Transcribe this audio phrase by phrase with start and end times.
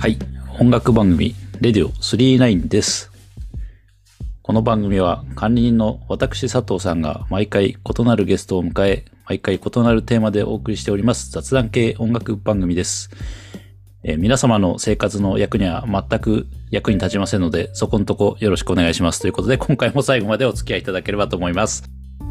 [0.00, 0.16] はい。
[0.58, 3.10] 音楽番組、レディオ39です。
[4.40, 13.10] この番組は管理人の私佐藤さんが毎回異なるゲストを迎え、毎回異なるテーマでお送りしております雑談系音楽番組です。
[14.02, 19.20] えー皆様の生活の役には全く役に立ちませんので、そこのとこよろしくお願いします。
[19.20, 21.84] ということで、今回も最後までお付き合いいただければと思います。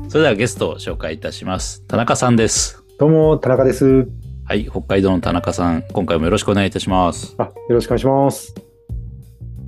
[0.08, 1.86] それではゲストを紹介いたします。
[1.86, 2.84] 田中さんです。
[2.98, 4.08] どうも、田中です。
[4.50, 4.68] はい。
[4.68, 7.36] 北海道の田中さん、今回もよろしくお願いいたします。
[7.38, 8.56] あ、よろしくお願いします。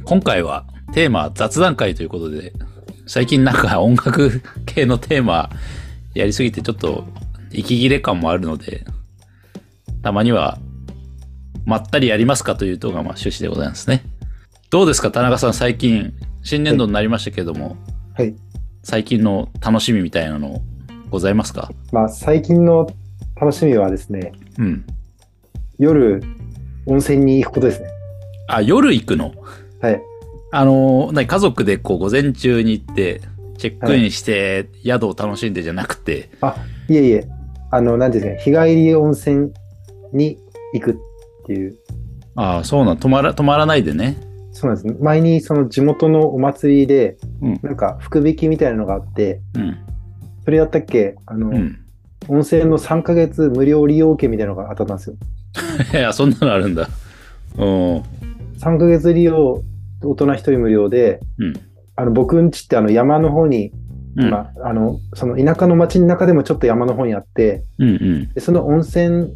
[0.05, 2.51] 今回はテーマ雑談会ということで、
[3.05, 5.51] 最近なんか音楽系のテーマ
[6.15, 7.03] やりすぎてちょっと
[7.51, 8.83] 息切れ感もあるので、
[10.01, 10.57] たまには
[11.63, 14.01] まったりやりますかというとがまあ趣旨でございますね。
[14.71, 17.77] どうですか田中さん最近新年度になりましたけども、
[18.17, 18.33] はい。
[18.81, 20.59] 最近の楽しみみたいなの
[21.11, 21.69] ございますか？
[21.91, 22.89] まあ、最近の
[23.41, 24.85] 楽しみはですね、うん。
[25.79, 26.21] 夜、
[26.85, 27.87] 温泉に行くことですね。
[28.47, 29.33] あ、夜行くの？
[29.81, 29.99] はい。
[30.51, 33.21] あの、何家族でこう午前中に行って、
[33.57, 36.55] チェックインして宿を楽しんでじゃなくて、あ、
[36.87, 37.27] いえいえ、
[37.71, 39.51] あの、なんていうんですかね、日帰り温泉
[40.13, 40.37] に
[40.73, 40.95] 行くっ
[41.47, 41.75] ていう、
[42.35, 44.17] ああ、そうなん、止まら、止まらないでね。
[44.51, 44.95] そうなんですね。
[44.99, 47.59] 前にその地元のお祭りで、うん。
[47.63, 49.77] なんか福引きみたいなのがあって、うん。
[50.43, 51.15] それやったっけ？
[51.25, 51.79] あの、うん。
[52.27, 55.15] 温泉の3ヶ月無料利用券みたいなのが当たったんですよ。
[55.99, 56.87] いや、そんなのあるんだ。
[57.57, 57.63] うん。
[58.59, 59.61] 3ヶ月利用、
[60.03, 61.53] 大人1人無料で、うん。
[61.95, 63.71] あの、僕ん家ってあの山の方に
[64.17, 64.29] うん。
[64.29, 68.33] まあ、あの、その田舎の町の中でもちょっと山の方にあって、うんうん。
[68.33, 69.33] でその温泉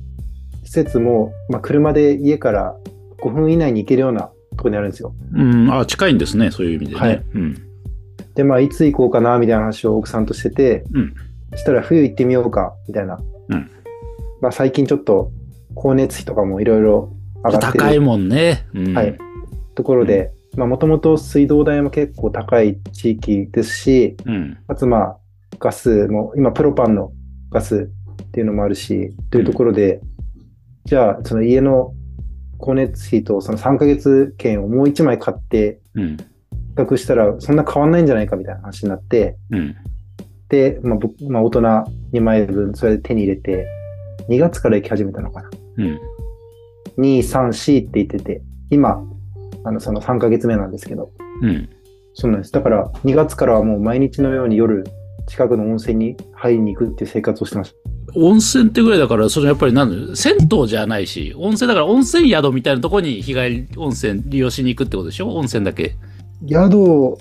[0.64, 2.76] 施設も、まあ、車で家から
[3.22, 5.14] 5分以内に行けるようなところにあるんですよ。
[5.34, 5.72] うん。
[5.72, 6.52] あ、近いんですね。
[6.52, 7.00] そういう意味でね。
[7.00, 7.58] はいうん。
[8.36, 11.20] で、まあ、いつ行こうかな、みたいな話を奥さんとしてて、うんそ
[11.56, 13.20] したら冬行ってみようか、みたいな。
[13.50, 13.72] うん
[14.42, 15.32] まあ、最近ちょっと
[15.76, 18.68] 光熱費とかもいろいろ上がってる高いもんね。
[18.74, 18.94] うん。
[18.94, 19.18] はい
[19.76, 24.58] ところで、まあ、もともと水道代も結構高い地域ですし、うん。
[24.68, 25.18] かつまあ、
[25.60, 27.12] ガスも、今プロパンの
[27.52, 27.90] ガス
[28.24, 30.00] っていうのもあるし、というところで、
[30.86, 31.94] じゃあ、その家の
[32.60, 36.18] 光熱費とその3ヶ月券をもう1枚買って、うん。
[36.18, 36.24] 比
[36.78, 39.76] 較したらそんな変わんないんじゃないかみたいな話になって、うん。
[40.50, 41.60] で、まあ僕、まあ大人
[42.14, 43.68] 2枚分それで手に入れて、
[44.30, 45.50] 2月から行き始めたのかな。
[45.78, 46.00] うん。
[46.98, 49.04] 2、3、4って言ってて、今、
[49.64, 51.12] あの、その3ヶ月目なんですけど、
[51.42, 51.70] うん。
[52.14, 52.52] そうなんです。
[52.52, 54.84] だから、2月からはもう毎日のように夜、
[55.28, 57.78] 近くの温泉に入りに行くっていう生活をしてました。
[58.18, 65.36] 温泉ってぐらいだから、それやっぱりなんだ銭湯じゃないし、温泉だから温泉宿みたいなところに日帰り温泉利用しに行くってことでしょ？
[65.36, 65.96] 温泉だけ。
[66.48, 67.18] 宿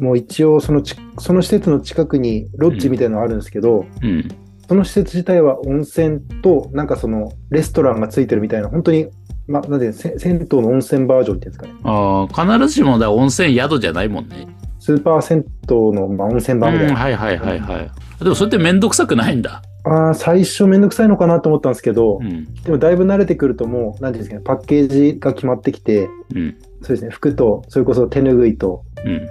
[0.00, 4.28] も一応そのち、その施設の近くにロッジみたいなのがあるんですけど、うん。
[4.68, 9.08] その施設自体は温泉と、なんかその、レストランがついてるみたいな、本当に、
[9.46, 11.74] ま、なんで、せ銭湯の温泉バージョンっていうんですかね。
[11.84, 14.48] ああ、必ずしもだ温泉宿じゃないもんね。
[14.80, 16.96] スーパー銭湯の、まあ、温泉うん、版みたいな。
[16.96, 17.90] はいはいはいはい。
[18.22, 19.62] でもそれってめんどくさくないんだ。
[19.84, 22.52] ああ、最初めんどくさいのかなと思ったんですけど、うん。
[22.54, 26.56] でもだいぶ慣れてくるともう、なんていうんですかね、パッケージが決まってきて、うん。
[26.82, 29.28] そうですね、服と、それこそ手ぬぐいとうん。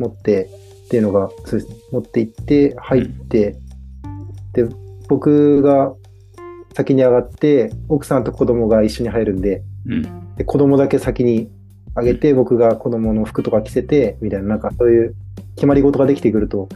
[0.00, 0.50] 持って
[0.86, 3.56] っていうのが、そうですね、持って行って、入って、
[4.52, 4.66] で、
[5.08, 5.94] 僕が
[6.74, 10.34] 先に上がって、奥さんと子供が一緒に入るんで、うん。
[10.36, 11.50] で子供だけ先に
[11.96, 15.14] 上げて、僕が子供の服とか着せて、みたいな、なんかそういう
[15.54, 16.68] 決まり事ができてくると、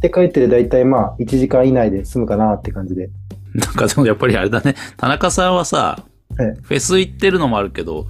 [0.00, 3.10] で、帰ってで大体まあ、1時間以内で済むかなって感じで。
[3.54, 4.74] なんかでもやっぱりあれだね。
[4.96, 6.04] 田中さんはさ、
[6.36, 8.06] はいフェス行ってるのもあるけど、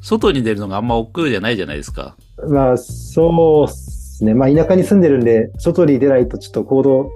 [0.00, 2.16] 外に出るのがあんま億劫じゃないじゃないですか。
[2.48, 4.34] まあ、そうですね。
[4.34, 7.10] まあ、田舎に住んでるんで、外に出ないとちょっと行動、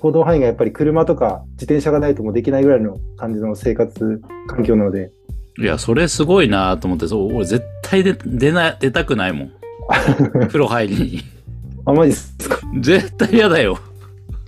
[0.00, 5.12] 行動範囲がやっぱり車とか自転車がないともうできないぐらいの感じの生活環境なので、
[5.58, 9.52] いや、それすごいなと思って、そう俺絶対出出な出たくないもん。
[10.48, 11.20] 風呂入りに。
[11.84, 12.58] あ、マジっすか？
[12.80, 13.78] 絶対嫌だよ。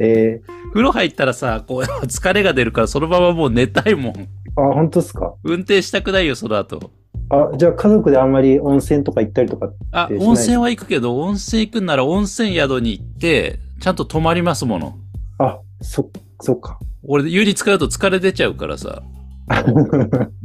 [0.01, 0.41] え
[0.73, 4.13] 風呂入ったらさ、こう、 疲れが出るからそのままもう寝たいもん。
[4.15, 4.27] ー、
[4.57, 5.35] あ、本当っすか？
[5.45, 6.91] 運転したくないよ、その後。
[7.31, 10.27] あ、じゃあ家族であんまり温泉とか行ったりとか、あ、しない？
[10.27, 14.95] 温泉は行くけど、温泉行くんなら温泉宿に行って、ちゃんと泊まりますもの。
[15.39, 16.11] あ、そ、
[16.41, 16.79] そっか。
[17.03, 19.03] 俺、湯に使うと疲れ出ちゃうからさ。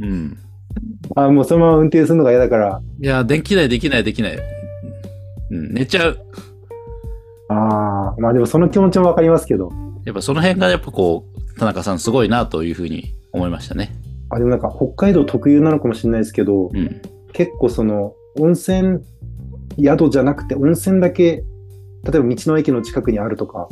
[0.00, 0.36] うん。
[1.16, 4.38] あ、もうそのまま運転するのが嫌だから、いや、できない、できない、できない。
[5.50, 6.18] うん、寝ちゃう。
[7.48, 9.72] ああ、まあでもその気持ちもわかりますけど、
[10.04, 13.92] やっぱその辺がやっぱこう、田中さんすごいなというふうに思いましたね。
[14.30, 17.02] あ、でもなんか北海道特有なのかもしれないですけど、うん。
[17.32, 19.00] 結構その温泉
[19.78, 21.44] 宿じゃなくて温泉だけ、
[22.04, 23.68] 例えば道の駅の近くにあるとか、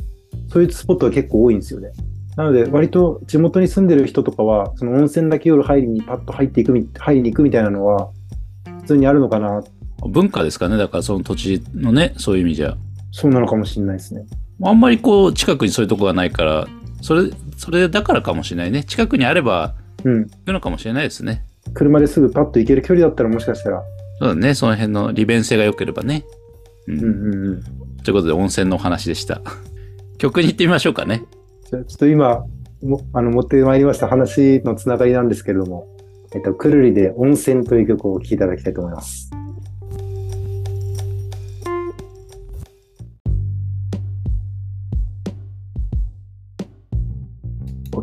[0.49, 1.91] そういうスポットが結構多いんですよね。
[2.37, 8.11] なので、割と地元に住んでる人とかは、その温泉だけ夜入りにパッと入っていくみ、入りに行くみたいなのは、
[8.83, 9.63] 普通にあるのかな。
[10.09, 10.77] 文化ですかね。
[10.77, 12.77] だからその土地のね、そういう意味じゃ。
[13.11, 14.25] そうなのかもしれないですね。
[14.63, 16.69] あんまりこう、近くにそういうとこがないから、
[17.03, 18.85] それ、それだからかもしれないね。
[18.85, 20.23] 近くにあれば、うん。
[20.27, 21.45] 行くのかもしれないですね。
[21.75, 23.83] 車ですぐパッと行ける距離だったらもしかしたら。
[24.19, 24.55] そうだね。
[24.55, 26.25] その辺の利便性が良ければね。
[26.87, 26.99] うん。
[26.99, 27.63] うんうんうん。
[28.03, 29.43] ということで、温泉のお話でした。
[30.19, 31.25] 曲に行ってみましょうかね。
[31.71, 32.45] じゃあちょっと今、
[32.83, 35.89] もあの持ってまいりました話のつながりなんですけれども、
[36.35, 39.31] えっと、くるりで温泉という曲をお聴きいただきたいと思います。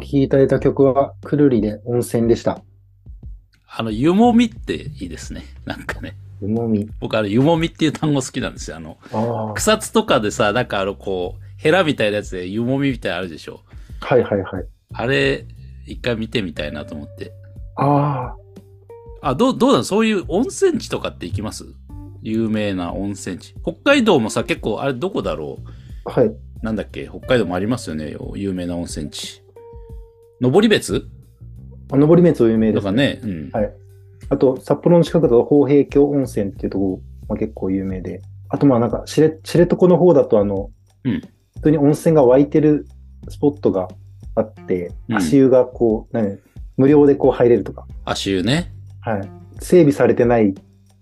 [0.06, 2.62] 聴きいただいた曲は、くるりで温泉でした。
[3.68, 5.44] あの、湯もみっていいですね。
[5.66, 6.16] なんかね。
[6.42, 6.88] うもみ。
[7.00, 8.78] 僕、あの、湯もみっていう単語好きなんですよ。
[8.78, 9.54] あの、ああ。
[9.56, 13.62] 草津とかでさ、なんかあの、こう、ヘラみたいなやつで湯もみみたいなのあるでしょ。
[14.00, 14.66] はいはいはい。
[14.94, 15.46] あれ、
[15.88, 17.34] 一回見てみたいなと思って。
[17.76, 18.36] あ
[19.24, 19.30] あ。
[19.30, 21.66] あ、どう、どうなのそういう温泉地とかって行きます？
[22.22, 23.56] 有名な温泉地。
[23.64, 25.58] 北海道もさ、結構、あれどこだろ
[26.06, 26.26] はい。
[26.28, 27.08] うなんだっけ？
[27.08, 28.16] 北海道もありますよね。
[28.36, 29.42] 有名な温泉地。
[30.42, 31.08] 登別？
[31.92, 32.92] あ登別有名ですとか。
[32.92, 33.20] ね。
[33.24, 33.50] うん。
[33.52, 33.74] はい
[34.30, 38.22] あと、札幌の近くだと、宝平峡温泉っていうところ、まあ、結構有名で。
[38.50, 40.72] あと、まあなんか、知れ知床の方だと、あの、
[41.04, 41.22] うん
[41.56, 42.86] 普通に温泉が湧いてる
[43.30, 43.88] スポットが
[44.36, 46.38] あって、うん足湯がこう、何
[46.78, 48.72] 無料でこう入れるとか、足湯ね。
[49.02, 49.30] はい。
[49.60, 50.54] 整備されてない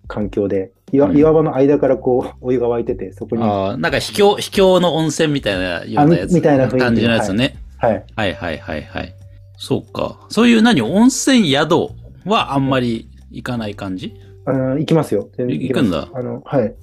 [0.08, 6.32] 環境で、岩うん岩場の間からこう、 お湯が湧いてて、そこに、はああ、なんか秘境、秘境の温泉みたいなようなやつ。
[6.32, 7.56] あみみたいな雰囲気感じのやつね。
[7.82, 7.86] い。
[7.86, 9.14] はいはいはいはい。
[9.58, 10.20] そうか。
[10.30, 10.82] そういう何？
[10.82, 11.90] 温泉宿
[12.26, 14.14] はあんまり行かない感じ？
[14.46, 15.30] あの行きますよ。
[15.38, 16.76] 行くんだあの、はい。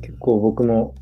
[0.00, 0.94] 結構僕も、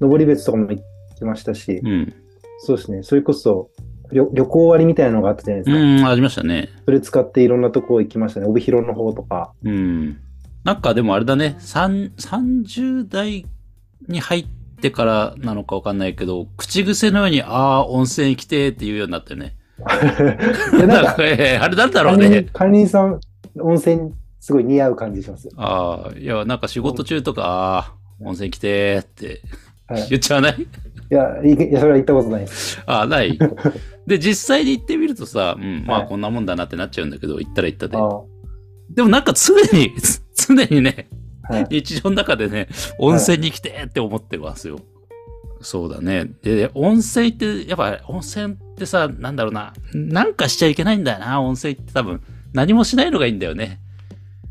[0.00, 0.80] 登別とかも行
[1.16, 2.14] きましたし、うん。
[2.58, 3.02] そうですね。
[3.02, 3.70] それこそ
[4.12, 5.82] 旅、旅行割みたいなのがあったじゃないですか。
[5.82, 6.68] うん、ありましたね。
[6.84, 8.46] それ使っていろんなとこ行きましたね。
[8.46, 9.52] 帯広の方とか。
[9.64, 10.20] うん。
[10.62, 13.46] なんかでもあれだね、三30代
[14.06, 14.46] に入っ
[14.80, 19.55] てからなのかわかんないけど、口癖のように、ああ、温泉行きてーって言うようになってね。
[20.76, 22.46] いや、なんか、か、 えーあれなんだろうね。
[22.52, 23.20] 管理人さん、
[23.60, 25.48] 温泉すごい似合う感じします。
[25.56, 29.40] ああ、いや、なんか仕事中とか、ああ、温泉来てーって
[29.88, 30.06] はい。
[30.10, 30.62] 言っちゃわない？
[31.08, 32.82] いや、いいや、それは行ったことないです。
[32.86, 33.38] ああ、ない。
[34.06, 37.96] で、実際に行ってみるとさ、うん、まあはいこんなもんだなってなっちゃうんだけど、行ったら行ったで。
[37.96, 38.20] あ
[38.90, 39.92] でもなんか常に、
[40.34, 41.08] 常にね、
[41.48, 41.66] あはい。
[41.70, 42.68] 日常の中でね、
[42.98, 44.78] 温泉に来てって思ってますよ。
[45.60, 46.26] そうだね。
[46.42, 52.22] で、温泉って、やっぱ温泉ってさ、なんだろうな、なんかしちゃいけないんだよな、温泉って多分。
[52.52, 53.80] 何もしないのがいいんだよね。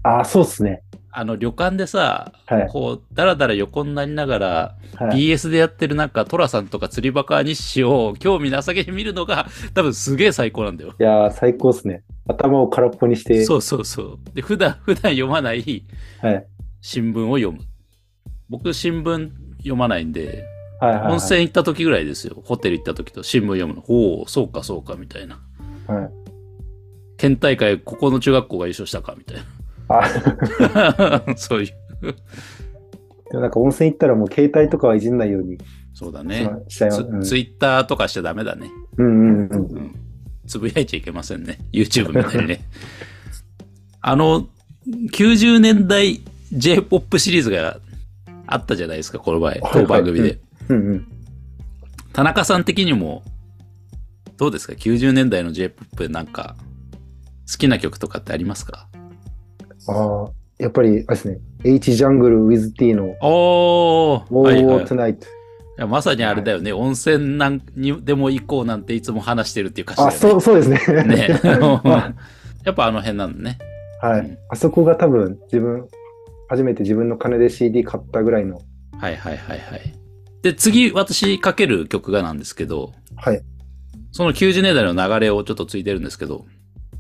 [0.04, 0.84] ああ、そうっすね。
[1.18, 2.68] あの旅館でさ、はい。
[2.68, 5.30] こう、だらだら横になりながら、はい。
[5.32, 10.94] BS でやってるなんか、トラさんとか釣りバカ日誌を興味なさげに見るのが、多分すげえ最高なんだよ。
[11.00, 12.04] いやー、最高っすね。
[12.28, 13.46] 頭を空っぽにして。
[13.46, 14.20] そうそうそう。
[14.34, 15.86] で、普段、普段読まない
[16.22, 16.46] はい。
[16.82, 17.60] 新聞を読む。
[18.50, 20.44] 僕、新聞読まないんで、
[20.86, 21.12] はいはい、はい。
[21.14, 22.42] 温泉行った時ぐらいですよ。
[22.44, 23.84] ホテル行った時と新聞読むの。
[23.88, 25.40] おお、そうかそうか、みたいな。
[25.88, 26.10] はい。
[27.18, 29.38] 県大会、ここの中学校が優勝したか、みたい
[29.88, 31.36] あ、な。
[31.38, 31.68] そういう。
[33.32, 35.58] でもなんか温泉行ったらもう携帯とかはいじんないように
[35.94, 36.50] そうだね。
[36.70, 38.70] ツうんツイッターとかしちゃダメだね。
[38.98, 39.66] うんうんうん。
[39.66, 39.96] うん。
[40.46, 41.58] つぶやいちゃいけませんね。
[41.72, 42.66] YouTube みたいにね。
[44.02, 44.48] あの、
[45.14, 47.80] 90年代 J-POP シリーズが
[48.46, 50.40] あったじゃないですか、この前、はい当番組で。
[50.70, 51.08] うんうん。
[52.14, 53.24] 田中さん的にも、
[54.38, 56.56] どうですか ?90 年代の J-POP でなんか、
[57.52, 58.88] 好きな曲とかってありますか？
[59.88, 61.40] ああ、やっぱり、あれですね。
[61.64, 65.24] H ジャングル with T のおー、はいはい Tonight。
[65.78, 70.12] いやまさにあれだよね、温泉なんにでも行こうなんていつも話してるっていう歌詞だあ。
[70.12, 71.04] そう、そうですね。
[71.04, 71.28] ね。
[71.44, 72.14] は
[72.64, 73.58] やっぱあの辺なんだね。
[73.60, 74.38] うんはい。
[74.50, 75.88] あそこが多分自分、
[76.50, 78.62] 初めて自分の金で CD 買ったぐらいの。
[79.00, 79.82] はいはいはいはい。
[80.46, 83.42] で、次私かける曲がなんですけど、はい。
[84.12, 86.46] その90年代の流れをちょっとついてるんですけど、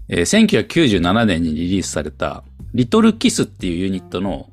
[0.10, 4.50] えー1997年にリリースされた、リトルキスっていうユニットの、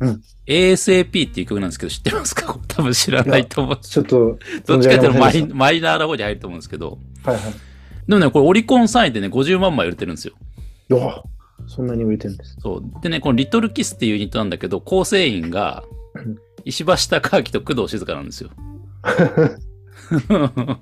[0.00, 2.58] うん ASAP っていう曲なんですけど、知ってますか？
[2.66, 3.76] 多分知らないと思う。
[3.76, 7.44] ちょっと、 どっちかっていうとマイマイナーな方に入ると思うんですけど、はいはい。
[8.08, 10.34] でもね、これオリコン3位でね、50万枚売れてるんですよ。
[10.88, 11.22] うわ
[11.68, 12.56] そんなに売れてるんです。
[12.58, 13.02] そう。
[13.02, 18.50] でね、このリトルキスっていうユニットなんだけど、構成員がうん、石橋貴明と工藤静香なんですよ。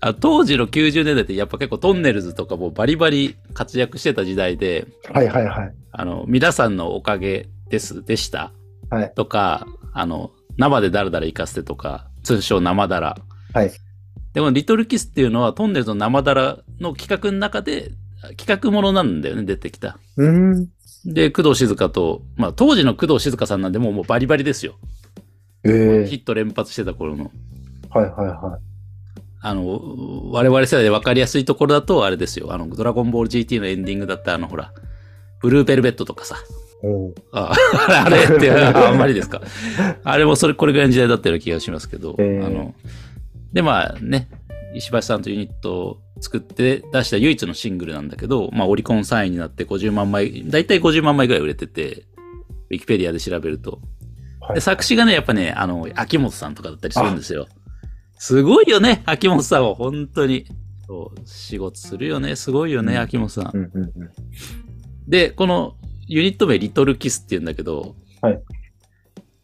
[0.00, 5.74] あ 当時の90年代ってやっぱ結構トンネルズとかもバリバリ活躍してた時代で、いはいはい。
[5.92, 8.52] あの、皆さんのおかげです、でした。
[8.90, 13.16] はいとか、あの、生でダラダラ行かせてとか、通称生ダラ。
[13.54, 13.70] はい
[14.34, 17.92] でも、リトルキスっていうのは、トンネルズの生だらの企画の中で、
[18.38, 19.98] 企画ものなんだよね、出てきた。
[20.16, 20.68] うん。
[21.04, 24.74] で、工藤静香と、まあ、当時の工藤静香さんなんでもうもうバリバリですよ。
[25.64, 27.30] ええヒット連発してた頃の。
[27.90, 28.58] はいはいは
[29.44, 32.52] あの、我々世代で分かりやすいところだと、あれですよ。
[32.52, 34.72] あの、ドラゴンボール GT のエンディングだった、あの、ほら、
[35.40, 36.36] ブルーベルベットとかさ。
[37.32, 37.52] あ
[37.88, 39.40] あれって、ああんまりですか？
[40.02, 42.14] あれもそれ、これぐらいの時代だったような気がしますけど。
[42.18, 42.74] えーあの、
[43.52, 44.28] で、まあね、
[44.74, 52.04] 石橋さんとユニットを作って出した唯一のシングルなんだけど、まあオリコン3位になって50万枚、だいたい50万枚ぐらい売れてて、
[52.70, 53.80] ウィキペディアで調べると。
[54.40, 57.46] はいで、作詞がね、やっぱね、あの、秋元さんとかだったりするんですよ。
[58.18, 60.46] すごいよね、秋元さんは、本当に。
[60.86, 63.50] そう、仕事するよね、すごいよね、うん秋元さん。
[63.54, 63.92] うんうんうん。
[65.06, 65.76] で、この
[66.08, 68.40] ユニット名、リトルキスって言うんだけど、はい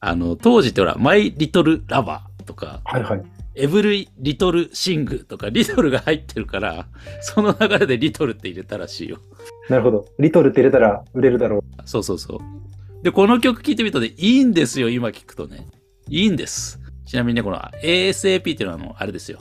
[0.00, 3.22] あの、当時ってほら、マイ・リトル・ラバーとか、はいはい。
[3.58, 6.86] エブリ・リトル・シングとか、リトルが入ってるから、
[7.20, 9.18] その流れでリトルって入れたらしいよ。
[9.68, 10.06] なるほど。
[10.18, 13.02] リトルって入れたら売れるだろそうそうそう。
[13.02, 15.66] で、この曲聴いてみたらいいんですよ、今聞くとね。
[16.08, 16.80] いいんです。
[17.04, 19.40] ちなみにね、この ASAP っていうのは、あの、あれですよ。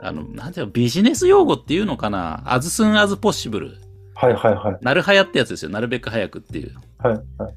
[0.00, 3.66] あの、なんていうの、ビジネス用語っていうのかな ?as soon as possible。
[3.66, 3.78] う。
[4.14, 4.78] はいはいはい。
[4.80, 5.70] なるはやってやつですよ。
[5.70, 6.74] なるべく早くっていう。
[6.98, 7.54] はいはい。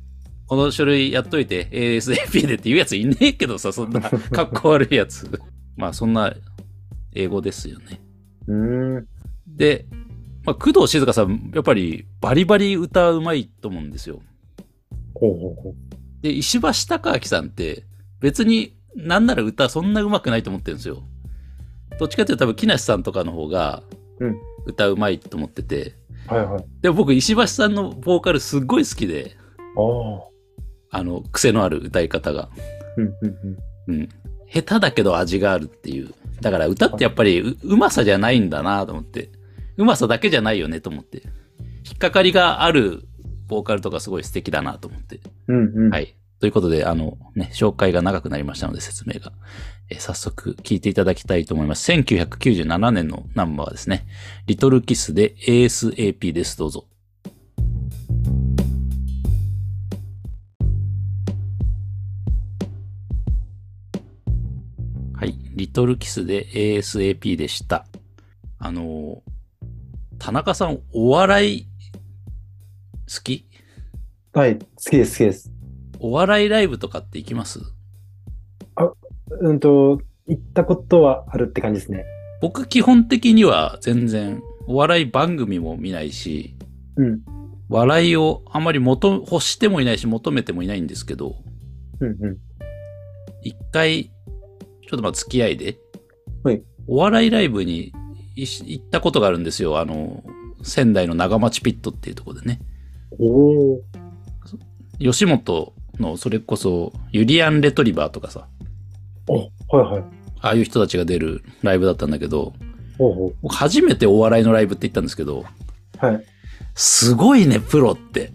[0.47, 5.29] この書類やっといて ASAP でっていうやついねえけどさ、そんなかっこ悪いやつ。
[5.77, 6.33] まあそんな
[7.13, 8.01] 英語ですよね。
[8.47, 9.07] うーん。
[9.47, 9.85] で、
[10.43, 14.21] まあ、工藤静香さん、やっぱりバリバリ歌うまいと思うんですよ。
[15.13, 15.73] ほうほうほう。
[16.21, 17.85] で、石橋貴明さんって
[18.19, 21.03] 別になんなら歌そんな上手くないと思ってるんですよ。
[21.99, 23.83] どっちかっていうと多分木梨さんとかの方が
[24.19, 25.95] うん歌うまいと思ってて、
[26.27, 26.65] はいはい。
[26.81, 29.37] でも僕石橋さんのボーカルすっごい好きで、
[30.89, 32.49] あの、癖のある歌い方が。
[32.97, 33.57] うんうん
[33.87, 34.09] うん。
[34.53, 34.61] うん。
[34.61, 36.13] 下手だけど味があるっていう。
[36.41, 39.29] だから歌ってやっぱりううまさじゃないんだなと思って。
[39.77, 41.23] うまさだけじゃないよねと思って。
[41.85, 43.03] 引っかかりがある
[43.47, 45.19] ボーカルとかすごい素敵だなと思って。
[45.47, 45.89] うんうん。
[45.89, 46.15] はい。
[46.39, 49.31] ということで、あのね、紹介が長くなりましたので説明が。
[49.89, 51.89] えー早速聞いていただきたいと思います。
[51.91, 54.05] 1997年のナンバーですね。
[54.45, 56.57] リトルキスで ASAP です。
[56.57, 56.85] どうぞ。
[65.57, 67.87] リトルキスで ASAP でした。
[68.59, 69.19] あのー
[70.19, 73.47] 田中さん、お笑い好き？
[74.33, 74.57] はい。
[74.57, 75.51] 好きです好きです。
[75.99, 77.59] お笑いライブとかって行きます？
[79.41, 82.03] うんと、行ったことはあるって感じですね。
[82.41, 86.55] 僕基本的には全然お笑い番組も見ないし、
[86.95, 87.21] うん。
[87.69, 91.35] 笑いをあまり求、欲してもいないし求めてもいないんですけど、
[91.99, 92.37] うんうん。
[93.43, 94.11] 一回、
[94.87, 95.77] ちょっとまあ付き合いで、
[96.43, 97.91] はいお笑いライブに
[98.35, 99.79] い行ったことがあるんですよ。
[99.79, 100.23] あの、
[100.63, 102.59] 仙台の長町ピットっていうところでね。
[103.19, 103.81] おお。
[104.99, 108.47] 吉本のそれこそユリアン・レトリバーとかさ、
[109.27, 110.03] お、はいはい。
[110.39, 112.53] ああいう人たちが出るライブだったんだけど、
[112.97, 115.45] ほう初めてお笑いのライブって行ったんですけど、
[116.01, 116.05] う。
[116.05, 116.25] はい。
[116.75, 118.31] すごいね、プロって。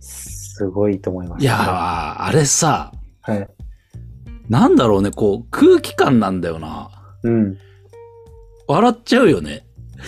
[0.00, 1.42] すごいと思います。
[1.42, 3.48] いやー、あれさ、はい。
[4.48, 6.90] なんだろうね、こう、空気感なんだよな。
[7.22, 7.58] うん。
[8.68, 9.66] 笑っちゃうよね。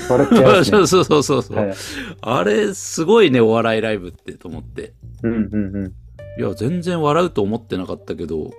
[0.09, 0.78] 笑っちゃいますね。
[0.87, 1.75] そうそうそうそうはい。
[2.21, 4.92] あれ、すごいね、お笑いライブってと思って。
[5.23, 5.92] うんうんうん。
[6.38, 8.50] いや、全然笑うと思ってなかったけど、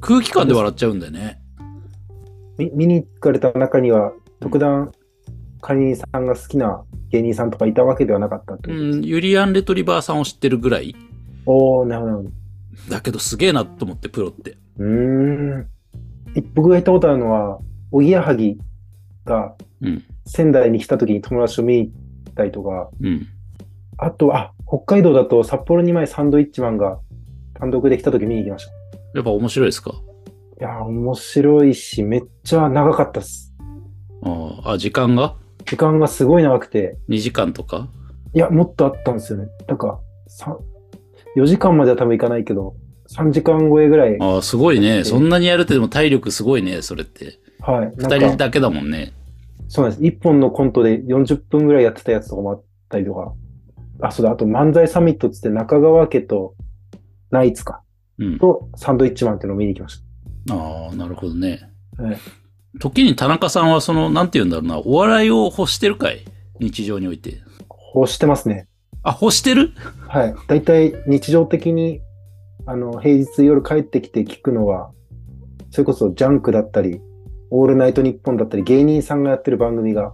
[0.00, 1.40] 空気感で笑っちゃうんだよね。
[2.58, 4.92] み見に行かれた中には、特段、
[5.60, 10.94] カニさんが好きな芸人さんとかいたわけではなかったってうことですん、ユリアン・レトリバーさんを知ってるぐらい。
[11.46, 12.45] おー、なるほどなるほど。
[12.88, 14.56] だけど、すげえなと思って、プロって。
[14.78, 15.66] うーん。
[16.34, 17.58] い僕が行ったことあるのは、
[17.90, 18.58] おぎやはぎ
[19.24, 23.26] がうん、仙台に来た時に友達と見に行ったりとか、うん。
[23.98, 26.98] あと、あ、北海道だと札幌に前サンドイッチマンが
[27.54, 28.72] 単独で来た時見に行きました。
[29.14, 29.92] やっぱ面白いですか？
[30.60, 33.54] いやー、面白いし、めっちゃ長かったっす。
[34.22, 35.36] あーあ、時間が？
[35.64, 37.88] 時間がすごい長くて、2時間とか？
[38.34, 39.48] いや、もっとあったんですよね。
[39.68, 40.56] なんか、さ
[41.36, 42.74] 4時間までは多分いかないけど、
[43.10, 44.16] 3時間超えぐらい。
[44.20, 45.04] ああ、すごいね。
[45.04, 47.38] そんなにやるってでも体力すごいね、それって。
[47.60, 47.88] はい。
[47.88, 49.12] 2なんか、人だけだもんね。
[49.68, 50.02] そうなんです。
[50.02, 53.32] 1本のコントで40分ぐらいやってたやつとかもあったりとか。
[54.00, 54.32] あ、そうだ。
[54.32, 56.54] あと漫才サミットっつって中川家と
[57.30, 57.82] ナイツか。
[58.18, 58.38] うん。
[58.38, 60.02] とサンドイッチマンっていうのを見に行きまし
[60.50, 61.70] ああ、なるほどね。
[61.96, 62.02] た。
[62.02, 62.18] はい。
[62.78, 66.24] 時に田中さんはその、なんて言うんだろうな、お笑いを欲してるかい？
[66.60, 67.40] 日常において。
[67.94, 68.68] 欲してますね。
[69.06, 69.70] あ、欲してる？
[70.08, 70.34] はい。
[70.48, 72.00] だいたい日常的に、
[72.66, 74.90] あの、平日夜帰ってきて聞くのは、
[75.70, 77.00] それこそジャンクだったり、
[77.50, 80.12] オールナイトニッポンだったり、芸人さんがやってる番組が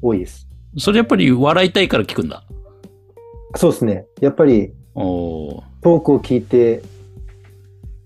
[0.00, 0.46] 多いです。
[0.78, 2.44] それやっぱり笑いたいから聞くんだ？
[3.56, 4.06] そうですね。
[4.20, 6.84] やっぱりトークを聞いて、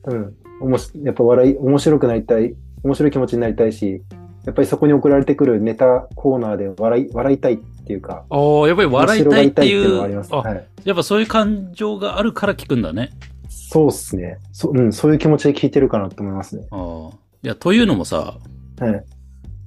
[0.05, 4.03] うん、おもしやっぱ笑い、面白くなりたい、面白い気持ちになりたいし、
[4.47, 10.35] やっぱりそこに送られてくるネタコーナーで笑い、笑いたいっていうか、おーやっぱり笑いたいっていうあります。
[10.35, 10.67] あはい。
[10.85, 13.11] やっぱそういう感情があるから聞くんだね。
[13.49, 14.39] そうっすね。
[14.53, 16.67] そ,、うん、そういう気持ちで聞いてるかなと思いますね。
[16.71, 17.13] あー
[17.45, 18.39] いや、というのもさ、
[18.79, 19.05] はい。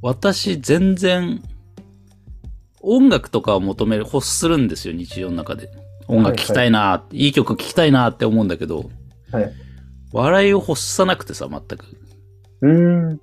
[0.01, 1.41] 私全然
[2.81, 5.69] 音楽とかを求める、欲するんですよ、日常の中で。
[6.07, 8.89] 音楽聴きたいな、いい、曲聴きたいなって思うんだけど、
[9.31, 9.51] はい。
[10.13, 11.86] 笑いを欲さなくてさ、全く。
[12.62, 13.21] うーん。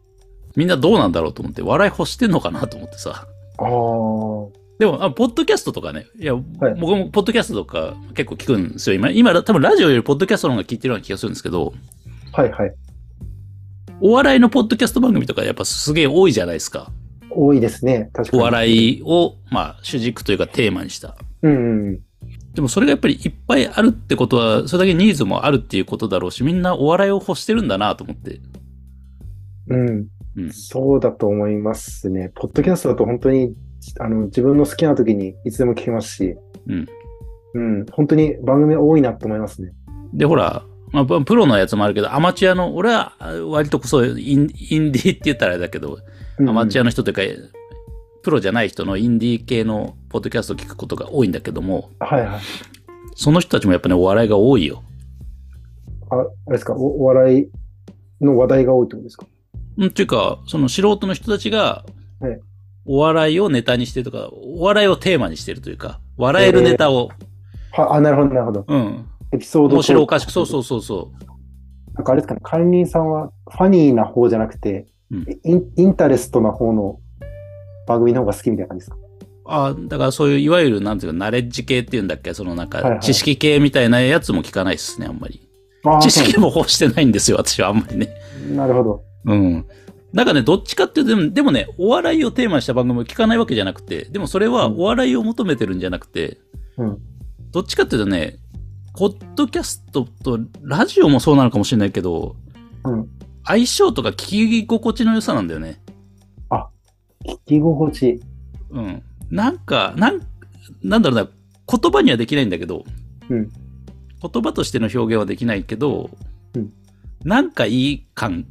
[0.54, 3.26] みんなどうなんだろうと思って、笑い欲してんのかなと思ってさ。
[3.58, 4.63] ああ。
[4.78, 6.44] でも、あポッドキャストとかね、いや、はい
[6.80, 8.96] 僕もポッドキャストとか結構聞くんですよ。
[8.96, 11.72] 今、今、多分ラジオよりポッドキャストの方が聞いてるような気がするんですけど、
[12.32, 12.74] はいはい。
[14.00, 16.90] お笑いのポッドキャスト番組とかやっぱすげえ多いじゃないですか。
[17.30, 18.10] 多いですね。
[18.12, 18.44] 確かおに。
[18.44, 21.16] 笑いを、まあ、主軸というかテーマにした。
[21.42, 22.00] うんうんうん。
[22.54, 28.40] でもそれがやっぱりいっぱいあるってことは、それだけニーズもあるっていうことだろうし、みんなお笑いを欲してるんだなと思って。
[29.68, 30.06] うん。
[30.36, 30.52] うん。
[30.52, 32.32] そうだと思いますね。
[32.34, 33.54] ポッドキャストだと本当に、
[34.00, 36.36] あの、自分の好きな時にいつでも聞けますし、
[36.66, 36.86] うん。
[37.54, 37.86] うん。
[37.92, 39.72] 本当に番組多いなと思いますね。
[40.12, 43.14] で、ほら、まあ、プロのやつもあるけど、アマチュアの、俺は
[43.48, 45.98] 割とそういうインインディーって言ったらあれだけど、
[46.38, 46.84] アマチュアア。
[46.84, 47.22] の人というか、
[48.22, 52.40] プロじゃない人のインディー系のポッドキャストを聞くことが多いんだけども、はいはい。
[53.16, 54.82] その人たちもやっぱね、お笑いが多いよ。
[56.10, 57.48] あ、あれですか、おお笑い
[58.24, 59.26] の話題が多いってことですか？
[59.76, 61.84] うん、っていうか、その素人の人たちが
[62.20, 62.40] はい、
[62.86, 67.08] お笑いをネタにしてるとか、お笑いをテーマにしてるというか、笑えるネタを、
[67.72, 68.64] は、あ、なるほど、なるほど。
[68.68, 69.74] うん、エピソード。
[69.76, 71.12] 面白おかしく、そうそううそうそ
[71.94, 76.98] なんかあれですかね、管理人さんはファニーな方じゃなくて、うんインインタレストな方の
[77.86, 78.96] 番組の方が好きみたいな感じですか？
[78.96, 79.00] う。
[79.46, 85.46] あだからそういう、いわゆる、なんていうか、ナレッジ系っていうんだっけ、そのなんか、知識系みたいなやつも聞かないですね、あんまり。
[86.00, 88.08] 知識も欲してないんですよ、私はあんまりね。
[88.56, 89.02] なるほど。
[89.26, 89.66] うん。
[90.14, 96.38] なんかね、どっちかっていうと、でもでもね、お笑いをテーマにした番組を聞かないわけじゃなくて、でもそれはうんお笑いを求めてるんじゃなくて、
[96.78, 96.98] うん。
[97.50, 98.38] どっちかっていうとね、
[98.96, 102.36] ポッドキャストとラジオもそうなのかもしれないけど、
[102.84, 103.08] うん。
[103.44, 105.80] 相性とか聞き心地の良さなんだよね。
[107.26, 108.20] 聞き心地。
[108.70, 109.02] うん。
[109.30, 110.20] なんか、なん、
[110.82, 111.28] なんだろうな、
[111.78, 112.84] 言葉にはできないんだけど、
[113.28, 113.48] うん。
[114.22, 116.10] 言葉としての表現はできないけど、
[116.54, 116.72] うん
[117.24, 118.44] なんかいい感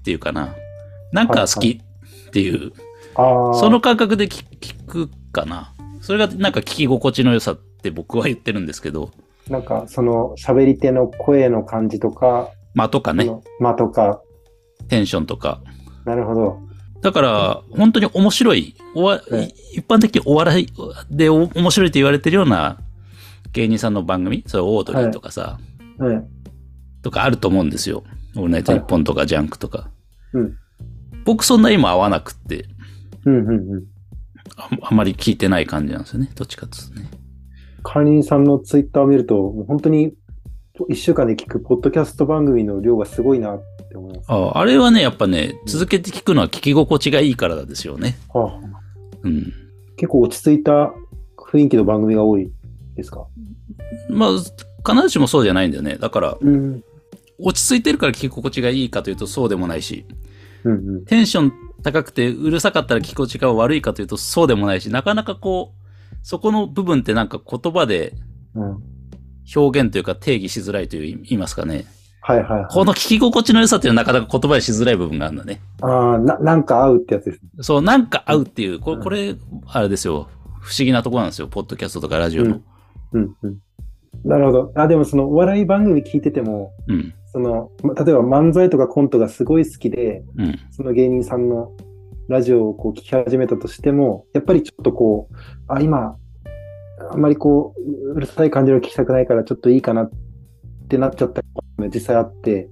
[0.00, 0.54] っていうかな。
[1.12, 1.80] なんか好き
[2.28, 2.72] っていう、
[3.14, 3.54] ああ。
[3.54, 5.74] その感覚で聞聞くかな。
[6.00, 9.10] それがなんか聞き心地の良さって僕は言ってるんですけど、
[9.48, 13.28] なんか、その喋り手の声の感じとか、まあとかね、
[13.60, 14.20] 間とか、
[14.88, 15.60] テンションとか。
[16.04, 16.58] なるほど。
[17.00, 19.40] だから、本当に面白い、おわうん
[19.72, 20.68] 一般的にお笑い
[21.10, 22.78] でお面白いと言われてるような
[23.52, 25.58] 芸人さんの番組、それオードリーとかさ、
[25.98, 26.24] はい。
[27.02, 28.04] とかあると思うんですよ。
[28.36, 29.90] オールナイトニッポンとかジャンクとか。
[30.32, 30.56] うん。
[31.24, 32.66] 僕そんな今合わなくって、
[33.24, 33.84] うんうんうん。
[34.56, 36.30] ああまり聞いてない感じなんですよね。
[36.34, 37.10] どっちかっていうとね。
[37.82, 40.14] 管理人さんのツイッターを見ると、もう本当に
[40.88, 44.26] 一週間で聞くポッドキャスト番組の量がすごいなって思います。
[44.28, 48.18] ああれはね、やっぱね、続けて聞くのは聞き心地がいいからですよね。
[48.32, 48.60] はあ、
[49.22, 49.52] うん。
[49.96, 50.92] 結構落ち着いた
[51.36, 52.50] 雰囲気の番組が多い
[52.96, 53.26] ですか？
[54.08, 55.96] まあ、必ずしもそうじゃないんだよね。
[55.96, 56.82] だから、うん。
[57.38, 60.06] 落ち着いてるから聞き心地がいいかというとそうでもないし、
[60.64, 61.04] うんうん。
[61.04, 68.14] テンション高くてうるさかったら聞き心地が悪いかというとそうでもないし、なかなかこう、そこの部分ってなんか言葉で
[68.54, 68.92] うん。
[69.54, 71.84] 表現というか定義しづらいという言いますかね。
[72.20, 72.66] はいはい、はい。
[72.70, 75.60] この聞き心地の良さっていうのはなかなか言葉にしづらい部分があるんだね。
[75.80, 77.50] ああ、な、なんか合うってやつですね。
[77.60, 79.34] そう、なんか合うっていう、これ、うんこれ、
[79.66, 80.28] あれですよ。
[80.60, 81.48] 不思議なところなんですよ。
[81.48, 82.60] ポッドキャストとかラジオの。
[83.12, 83.58] うんうん。
[84.24, 84.72] なるほど。
[84.76, 87.12] あ、でもそのお笑い番組聞いてても、うん。
[87.32, 90.58] その、ま例えば漫才とかコントがすごい好きで、うん。
[90.70, 91.72] その芸人さんの
[92.28, 95.34] ラジオをこう聞き始めたとしても、やっぱりちょっとこう、
[95.68, 96.16] あ、今、
[97.10, 100.10] あんまりこう、うるさい感じの聞きたくないからちょっといいかなっ
[100.88, 102.68] てなっちゃったことも実際あって、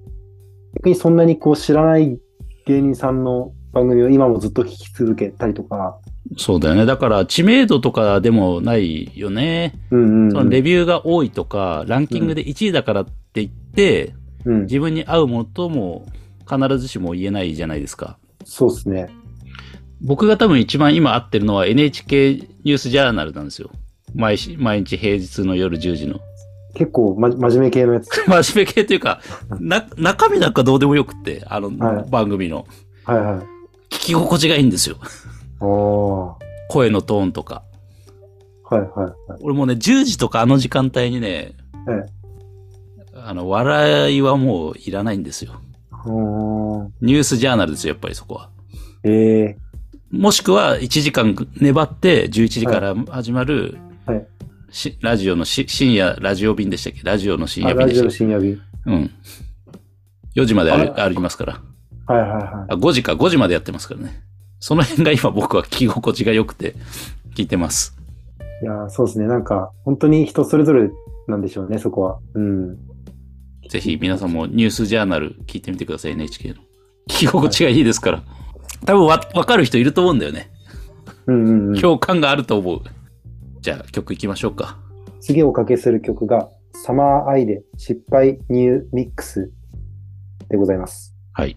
[0.74, 2.20] 逆にそんなにこう知らない
[2.66, 5.98] 芸人さんの番組を今もずっと聞き続けたりとか、
[6.36, 6.86] そうだよね。
[6.86, 9.74] だから、知名度とかでもないよね。
[9.90, 10.30] うんうん、うん。
[10.30, 16.06] そのレビューが多いとか、ランキングで1位だからって言って、うん、自分に合うものとも
[16.48, 18.18] 必ずしも言えないじゃないですか。
[18.44, 19.08] そうですね。
[20.02, 23.70] 僕が多分一番今合ってるのは NHK ニュースジャーナルなんですよ。
[24.14, 26.20] 毎し毎日平日の夜10時の。
[26.74, 28.08] 結構、ま、真面目系のやつ。
[28.26, 29.20] 真面目系というか、
[29.58, 32.66] な、中身なんかどうでもよくって、あの、はい番組の。
[33.04, 33.94] はいはい。
[33.94, 34.96] 聞き心地がいいんですよ。
[36.68, 37.64] 声のトーンとか。
[38.70, 39.12] いはいはい。
[39.42, 41.54] 俺もね、10時とかあの時間帯にね、
[41.88, 42.06] え
[43.24, 45.60] あの、笑いはもういらないんですよ。
[47.00, 48.50] ニュースジャーナルですよ、やっぱりそこは。
[49.04, 49.56] ええ
[50.10, 54.26] もしくは1時間粘って11時から始まる、はい
[54.72, 57.02] しラジオのし深夜ラジオ便でしたっけ？
[57.02, 58.56] ラジオの深夜便でしたっ深夜日。
[58.84, 59.10] けうん。
[60.36, 61.60] 4時までありますから。
[62.06, 64.22] はいはいはあ、5時か、5時までやってますからね。
[64.60, 66.74] その辺が今僕は聞き心地が良くて
[67.34, 67.96] 聞いてます。
[68.62, 68.64] い。
[68.64, 69.26] いやー、そうですね。
[69.26, 70.90] なんか、本当に人それぞれ
[71.26, 72.18] なんでしょうね、そこは。
[72.34, 72.78] うん。
[73.68, 76.54] ぜひ皆さんもニュースジャーナル聞いてみてください、NHK の。
[76.54, 76.58] 聞
[77.06, 78.22] き心地がいいですから。
[78.84, 80.50] 多分わ、わかる人いると思うんだよね。
[81.26, 81.80] うんうんうん。
[81.80, 82.80] 共感があると思う。
[83.60, 84.78] じゃあ曲いきましょうか。
[85.20, 89.50] 次おかけする曲が、サマーアイで失敗ニューミックス
[90.48, 91.14] でございます。
[91.32, 91.56] はい。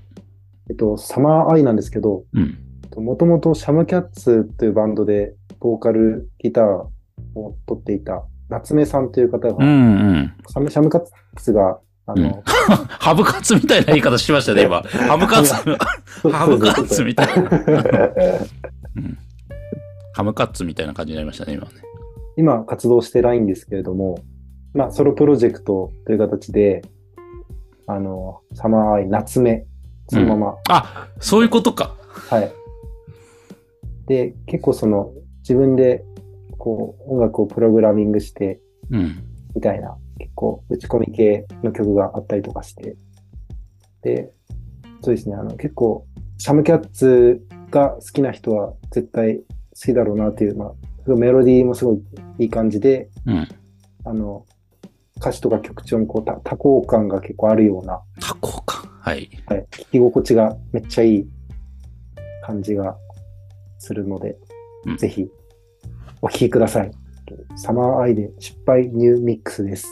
[0.70, 2.58] えっと、サマーアイなんですけど、うん。
[2.98, 6.66] もともとシャムキャッツというバンドで、ボーカル、ギター
[7.36, 10.34] を取っていた、夏目さんという方が、うんうん。
[10.48, 11.06] シャムシャムキャッ
[11.38, 12.44] ツが、あの、
[13.00, 14.82] ハブカツみたいな言い方しましたね、今。
[14.82, 17.50] ハブカツ、ハブカツみたいな。
[18.96, 19.18] うん。
[20.14, 21.72] ハムカツみたいな感じになりましたね、今ね。
[22.38, 24.20] 今活動してないんですけれども、
[24.74, 26.84] まあ、ソロプロジェクトという形で、
[27.88, 29.66] あの、サマーアイ、夏目、
[30.10, 31.96] そのまま、あ、そういうことか。
[32.30, 32.52] はい。
[34.08, 36.04] で、結構その、自分で、
[36.58, 38.60] こう、音楽をプログラミングして、
[38.92, 39.24] うん。
[39.56, 42.96] みたいな、結構、打ち込み系の曲があったりとかして、
[44.02, 44.32] で、
[45.02, 46.06] そうですね、あの、結構、
[46.38, 50.74] シャムキャッツが好きな人は絶対好きだろうなっていう、まあ、
[51.04, 52.02] すごいメロディーもすごい
[52.40, 53.48] いい感じで、うん。
[54.06, 54.46] あの、
[55.18, 58.88] 歌詞とか曲調もこう多多幸感が結構あるような、タコか。
[59.00, 59.30] はい。
[59.46, 61.28] はい、聞き心地がめっちゃいい
[62.46, 62.98] 感じが
[63.80, 64.38] するので、
[64.86, 65.30] うんぜひ
[66.22, 66.92] お聴きください。
[67.56, 69.88] サマーアイで失敗ニューミックスです。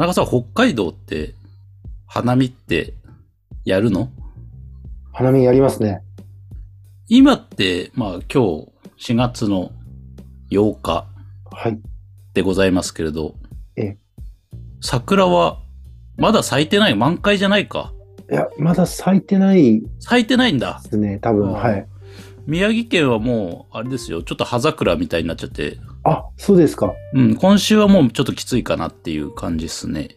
[0.00, 1.34] 田中さん、北海道って、
[2.06, 2.94] 花見って
[3.66, 4.08] やるの？
[5.12, 6.00] 花見やりますね。
[7.06, 8.20] 今って、まあ今
[8.96, 9.72] 日4月の
[10.50, 11.06] 8日
[11.50, 11.78] はい。
[12.32, 13.34] でございますけれど、
[13.76, 13.98] ええ
[14.80, 15.60] 桜は
[16.16, 17.92] まだ咲いてない満開じゃないか？
[18.32, 20.80] いや、まだ咲いてないで咲いてないんだ。
[20.80, 21.48] すね、多分。
[21.48, 21.86] うんはい。
[22.46, 26.94] 宮城県はもう、あれですよ、ちょっと葉桜みたいになっちゃって、あ、そうですか。
[27.14, 30.08] うん、今週はもうちょっときついかなっていう感じですね。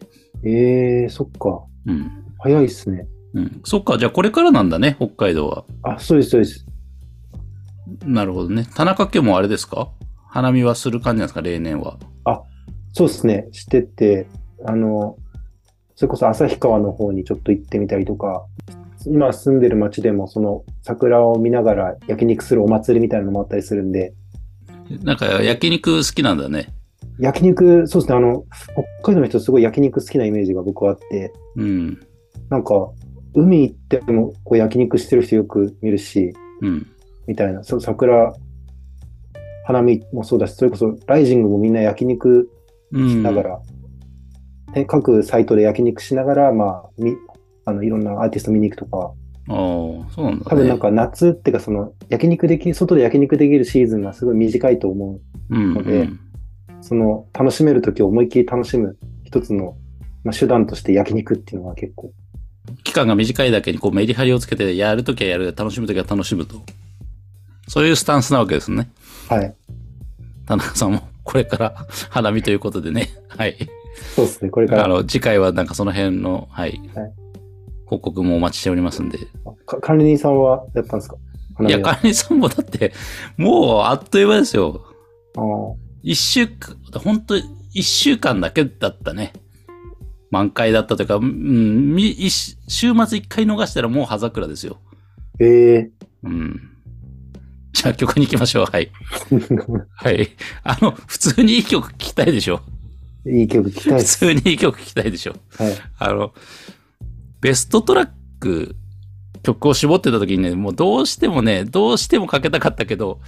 [0.44, 1.64] ええー、そっか。
[1.86, 2.12] うん。
[2.40, 3.08] 早いっすね。
[3.34, 3.62] うん。
[3.64, 5.66] そっか、じゃあこれからなんだね、北海道は。
[5.84, 6.66] あ、そうです、そうです。
[8.06, 8.66] なるほどね。
[8.76, 9.90] 田中家もあれですか？
[10.28, 11.98] 花見はする感じなんですか、例年は。
[12.96, 13.48] そうですね。
[13.52, 14.28] してて、
[14.66, 15.18] あの、
[15.96, 18.46] それこそ旭川の方にちょっと行ってみたりとか、
[19.08, 24.14] 今住んでる町でもその桜を見ながら焼肉するお祭りみたいなのもあったりするんで、
[25.04, 26.74] なんか焼肉好きなんだね。
[27.20, 28.46] 焼肉、そうですね、あの、
[29.02, 32.00] 北海道の人すごい焼肉好きなイメージが僕はあって、うん。
[32.50, 32.92] なんか、
[33.36, 36.88] 海行ってもこう焼肉してる人よく見るし、うん。
[37.28, 38.34] みたいな、そう桜、
[39.66, 42.50] 花見もそうだし、それこそライジングもみんな焼肉
[42.92, 43.10] うん。
[43.10, 43.62] しながら、
[44.76, 47.16] ね各サイトで焼肉しながら、まあ、み
[47.66, 49.14] あのいろんなアーティスト見に行くとか、
[49.50, 49.56] ああ、
[50.12, 50.42] そうなんだ、ね。
[50.48, 56.08] 多分なんか夏っていうか、その焼肉でき、外で焼肉できるシーズンがすごい短いと思うん、のでうん。
[56.08, 56.20] う。
[56.82, 59.76] その楽しめるときを思いっきり楽しむ一つの、
[60.24, 62.14] まあ、手段として焼肉っていうのは結構、
[62.84, 66.62] 期間が短いだけにこうメリハリをつけて、やるときはやる、楽しむときは楽しむと。
[67.68, 68.90] そういうスタンスなわけですね。
[69.30, 69.54] はい。
[70.46, 73.10] 田中さんもこれから 花見ということでね。
[73.28, 73.58] はい。
[74.16, 74.86] そうですね、これから。
[74.86, 76.80] あの、次回はなんかその辺の、はい。
[76.96, 77.23] はい
[77.94, 79.20] 報告もお待ちしておりますんで。
[79.66, 81.18] か管理人さんはやったんですか？
[81.56, 82.94] 花いや、管理さんもだって、
[83.38, 84.86] もうあっという間ですよ。
[86.02, 87.36] 一週間、本当
[87.72, 89.34] 一週間だけだったね。
[90.32, 94.78] 満開だったというか、うん、週末一回逃したらもう葉桜ですよ。
[95.40, 95.92] ええ
[96.24, 96.60] うん。
[97.74, 98.66] じゃあ曲に行きましょう。
[98.66, 98.90] はい。
[99.30, 99.86] ー。
[99.94, 100.30] はい。
[100.64, 102.62] あの、普通にいい曲聴きたいでしょ？
[103.28, 104.06] いい曲聴きたい普。
[104.06, 105.36] 通にいい曲聴きたいでしょ？
[105.58, 105.74] はい。
[106.00, 106.34] あの、
[107.44, 108.78] ベストトラック、
[109.44, 113.20] 曲を絞ってた時にね、もうどうしてもね、どうしてもかけたかったけど、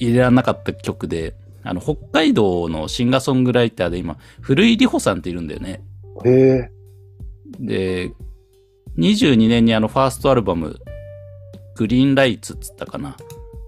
[0.00, 5.80] 入れられなかった曲で、あの、北海道のシンガーソングライターで今、古井里穂さんっているんだよね。
[6.24, 6.70] へえ。
[7.60, 8.12] で、
[8.98, 10.80] 22年にあの、ファーストアルバム、
[11.76, 13.16] グリーンライツっつったかな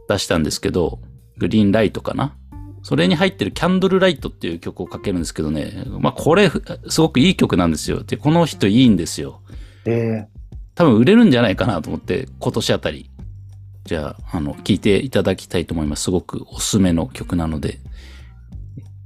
[0.08, 0.98] 出したんですけど、
[1.38, 2.36] グリーンライトかな
[2.82, 5.84] それに入ってるキャンドルライトっていう曲をかけるんですけどね。
[6.00, 6.50] まあこれ、
[6.88, 8.02] すごくいい曲なんですよ。
[8.02, 9.40] で、この人いいんですよ。
[9.86, 10.26] え
[10.74, 13.10] 多分売れるんじゃないかなと思って、今年あたり。
[13.84, 16.04] じゃあ、あの、聴いていただきたいと思います。
[16.04, 17.80] すごくおすすめの曲なので。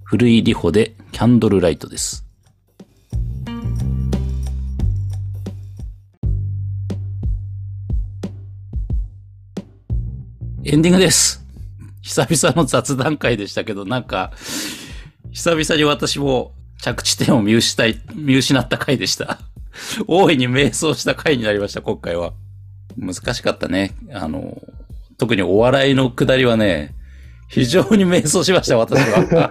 [0.04, 2.24] 古いリホでキャンドルライトです。
[10.64, 11.44] エンディングです。
[12.00, 14.32] 久々の雑談会でしたけど、なんか、
[15.30, 19.40] 久々に私も着地点を見失い、見失った回でした。
[20.06, 22.32] 大いに迷走した回になりました、今回は。
[22.96, 23.94] 難しかったね。
[24.12, 24.60] あの、
[25.18, 26.94] 特にお笑いのくだりはね、
[27.48, 29.50] 非常に迷走しました、私は。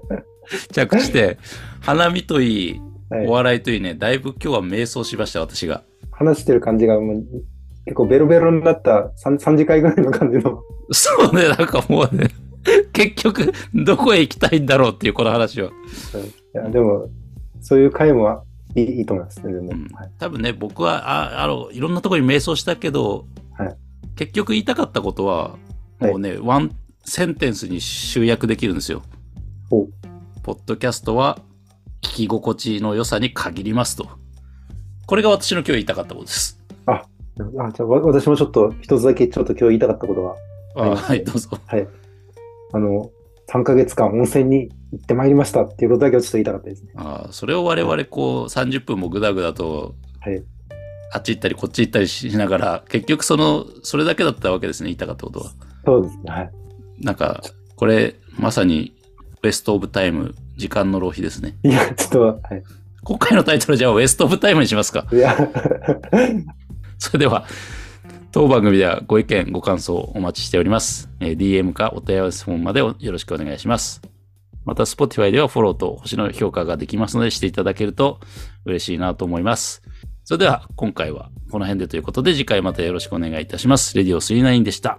[0.72, 1.36] 着地点。
[1.80, 2.80] 花見といい
[3.26, 5.82] お笑いといいね、だいぶ今日は迷走しました、私が。
[6.10, 7.24] 話してる感じがもう
[7.84, 10.62] 結構ベロベロになった 3, 3次会ぐらいの感じの。
[10.90, 12.28] そうね、なんかもうね、
[12.92, 15.68] 結局、どこへ行きたいんだろうっていう、この話は。
[15.68, 15.72] い
[16.56, 17.08] やでも、
[17.60, 18.42] そういう回も
[18.82, 19.52] いいいいと思いますね。
[19.52, 23.76] うんはい多分ね、僕は、あ、あの、いろんなところに瞑想したけど、はい
[24.16, 25.56] 結局言いたかったことは、
[26.00, 29.02] はいもうね、ワンセンテンスに集約できるんですよ。
[29.70, 29.86] お
[30.42, 31.38] ポッドキャストは、
[32.02, 34.08] 聞き心地の良さに限りますと。
[35.06, 36.58] これが私の今日言いたかったことです。
[36.86, 37.04] あ、
[37.36, 40.36] じゃあわ私もちょっと一つだけちょっと今日言いたかったことが、は
[40.88, 41.50] いあはい、どうぞ。
[41.66, 41.88] はい。
[42.72, 43.10] あの、
[43.48, 46.92] 3ヶ月間温泉に行ってまいりましたっていうことだけをちょっと言いたかったですね。
[46.96, 50.42] あそれを我々こう30分もぐだぐだと、はい
[51.10, 55.52] あっち行ったりこっち行ったりしながら、結局その、それだけだったわけですね、言いたかったことは。
[55.84, 56.22] そうですね。
[56.26, 56.50] はい。
[57.00, 57.42] なんか、
[57.76, 58.94] これ、まさに、
[59.42, 61.56] ウエストオブタイム、時間の浪費ですね。
[61.62, 62.62] いや、ちょっと、はい。
[63.04, 65.06] 今回のタイトルじゃあ、ウエストオブタイムにしますか。
[65.10, 65.34] いや、
[66.98, 67.46] それでは、
[68.30, 71.08] 当番組ではご意見、ご感想お待ちしております。
[71.18, 74.02] DM かお問い合わせフォームまでよろしくお願いします。
[74.66, 78.20] また、Spotify ではフォローと星の評価ができますので、していただけると
[78.66, 79.82] 嬉しいなと思います。
[80.24, 83.96] それでは、今回はこの辺でということで、次回またよろしくお願いいたします。
[83.96, 84.98] レディオ39でした。